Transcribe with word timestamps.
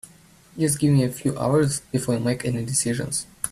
Just 0.57 0.79
give 0.79 0.91
me 0.91 1.03
a 1.03 1.11
few 1.11 1.37
hours 1.37 1.81
before 1.91 2.15
you 2.15 2.19
make 2.19 2.43
any 2.43 2.65
decisions. 2.65 3.27